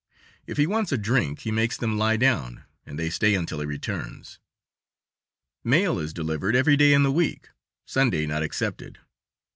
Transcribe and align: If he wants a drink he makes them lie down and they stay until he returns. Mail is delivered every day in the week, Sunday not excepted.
If 0.47 0.57
he 0.57 0.65
wants 0.65 0.91
a 0.91 0.97
drink 0.97 1.41
he 1.41 1.51
makes 1.51 1.77
them 1.77 1.95
lie 1.95 2.17
down 2.17 2.63
and 2.87 2.97
they 2.97 3.11
stay 3.11 3.35
until 3.35 3.59
he 3.59 3.67
returns. 3.67 4.39
Mail 5.63 5.99
is 5.99 6.11
delivered 6.11 6.55
every 6.55 6.75
day 6.75 6.91
in 6.93 7.03
the 7.03 7.11
week, 7.11 7.49
Sunday 7.85 8.25
not 8.25 8.41
excepted. 8.41 8.97